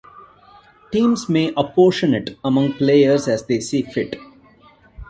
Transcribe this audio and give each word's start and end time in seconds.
Teams 0.91 1.29
may 1.29 1.53
apportion 1.55 2.15
it 2.15 2.35
among 2.43 2.73
players 2.73 3.27
as 3.27 3.45
they 3.45 3.59
see 3.59 3.83
fit. 3.83 4.15